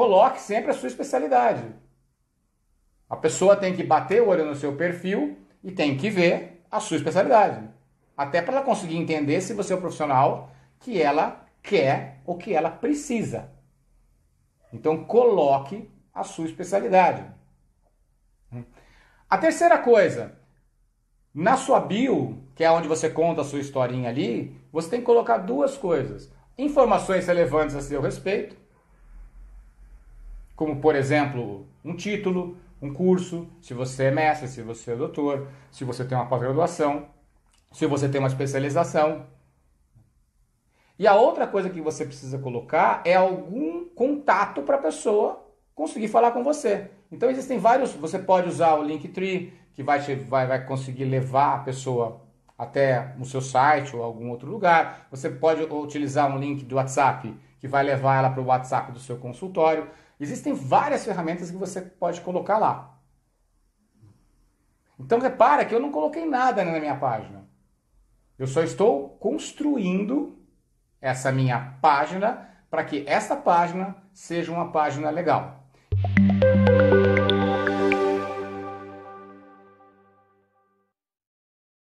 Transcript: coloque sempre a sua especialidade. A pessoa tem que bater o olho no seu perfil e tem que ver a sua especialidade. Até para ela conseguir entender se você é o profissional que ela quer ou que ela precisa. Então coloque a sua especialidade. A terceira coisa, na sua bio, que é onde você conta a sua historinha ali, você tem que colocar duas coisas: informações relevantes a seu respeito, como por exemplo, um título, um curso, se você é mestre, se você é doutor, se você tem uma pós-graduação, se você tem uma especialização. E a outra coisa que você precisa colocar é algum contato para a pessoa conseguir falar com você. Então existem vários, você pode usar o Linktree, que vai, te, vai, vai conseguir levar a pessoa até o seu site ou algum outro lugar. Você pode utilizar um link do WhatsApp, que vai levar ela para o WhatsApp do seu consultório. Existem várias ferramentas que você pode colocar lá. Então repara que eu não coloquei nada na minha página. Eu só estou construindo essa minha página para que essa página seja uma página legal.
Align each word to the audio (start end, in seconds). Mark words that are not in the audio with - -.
coloque 0.00 0.40
sempre 0.40 0.70
a 0.70 0.74
sua 0.74 0.88
especialidade. 0.88 1.62
A 3.06 3.16
pessoa 3.16 3.54
tem 3.54 3.76
que 3.76 3.84
bater 3.84 4.22
o 4.22 4.28
olho 4.28 4.46
no 4.46 4.54
seu 4.54 4.74
perfil 4.74 5.36
e 5.62 5.70
tem 5.70 5.94
que 5.94 6.08
ver 6.08 6.64
a 6.70 6.80
sua 6.80 6.96
especialidade. 6.96 7.68
Até 8.16 8.40
para 8.40 8.54
ela 8.54 8.64
conseguir 8.64 8.96
entender 8.96 9.42
se 9.42 9.52
você 9.52 9.74
é 9.74 9.76
o 9.76 9.80
profissional 9.80 10.50
que 10.78 11.02
ela 11.02 11.44
quer 11.62 12.22
ou 12.24 12.38
que 12.38 12.54
ela 12.54 12.70
precisa. 12.70 13.50
Então 14.72 15.04
coloque 15.04 15.90
a 16.14 16.24
sua 16.24 16.46
especialidade. 16.46 17.22
A 19.28 19.36
terceira 19.36 19.76
coisa, 19.76 20.34
na 21.34 21.58
sua 21.58 21.78
bio, 21.78 22.42
que 22.54 22.64
é 22.64 22.70
onde 22.70 22.88
você 22.88 23.10
conta 23.10 23.42
a 23.42 23.44
sua 23.44 23.60
historinha 23.60 24.08
ali, 24.08 24.58
você 24.72 24.88
tem 24.88 25.00
que 25.00 25.06
colocar 25.06 25.36
duas 25.36 25.76
coisas: 25.76 26.32
informações 26.56 27.26
relevantes 27.26 27.76
a 27.76 27.82
seu 27.82 28.00
respeito, 28.00 28.56
como 30.60 30.76
por 30.76 30.94
exemplo, 30.94 31.66
um 31.82 31.96
título, 31.96 32.58
um 32.82 32.92
curso, 32.92 33.48
se 33.62 33.72
você 33.72 34.04
é 34.04 34.10
mestre, 34.10 34.46
se 34.46 34.60
você 34.60 34.92
é 34.92 34.94
doutor, 34.94 35.48
se 35.70 35.84
você 35.84 36.04
tem 36.04 36.18
uma 36.18 36.26
pós-graduação, 36.26 37.06
se 37.72 37.86
você 37.86 38.10
tem 38.10 38.18
uma 38.18 38.28
especialização. 38.28 39.24
E 40.98 41.06
a 41.06 41.14
outra 41.14 41.46
coisa 41.46 41.70
que 41.70 41.80
você 41.80 42.04
precisa 42.04 42.38
colocar 42.38 43.00
é 43.06 43.14
algum 43.14 43.86
contato 43.86 44.60
para 44.60 44.76
a 44.76 44.82
pessoa 44.82 45.42
conseguir 45.74 46.08
falar 46.08 46.32
com 46.32 46.44
você. 46.44 46.90
Então 47.10 47.30
existem 47.30 47.56
vários, 47.56 47.94
você 47.94 48.18
pode 48.18 48.46
usar 48.50 48.74
o 48.74 48.82
Linktree, 48.82 49.54
que 49.72 49.82
vai, 49.82 50.02
te, 50.02 50.14
vai, 50.14 50.46
vai 50.46 50.66
conseguir 50.66 51.06
levar 51.06 51.54
a 51.54 51.58
pessoa 51.60 52.20
até 52.58 53.14
o 53.18 53.24
seu 53.24 53.40
site 53.40 53.96
ou 53.96 54.02
algum 54.02 54.28
outro 54.28 54.50
lugar. 54.50 55.06
Você 55.10 55.30
pode 55.30 55.62
utilizar 55.62 56.30
um 56.30 56.38
link 56.38 56.66
do 56.66 56.76
WhatsApp, 56.76 57.34
que 57.58 57.66
vai 57.66 57.82
levar 57.82 58.18
ela 58.18 58.28
para 58.28 58.42
o 58.42 58.46
WhatsApp 58.46 58.92
do 58.92 58.98
seu 58.98 59.16
consultório. 59.16 59.88
Existem 60.20 60.52
várias 60.52 61.04
ferramentas 61.04 61.50
que 61.50 61.56
você 61.56 61.80
pode 61.80 62.20
colocar 62.20 62.58
lá. 62.58 62.98
Então 64.98 65.18
repara 65.18 65.64
que 65.64 65.74
eu 65.74 65.80
não 65.80 65.90
coloquei 65.90 66.26
nada 66.26 66.62
na 66.62 66.78
minha 66.78 66.96
página. 66.96 67.48
Eu 68.38 68.46
só 68.46 68.62
estou 68.62 69.16
construindo 69.16 70.38
essa 71.00 71.32
minha 71.32 71.78
página 71.80 72.50
para 72.68 72.84
que 72.84 73.02
essa 73.08 73.34
página 73.34 73.96
seja 74.12 74.52
uma 74.52 74.70
página 74.70 75.08
legal. 75.08 75.64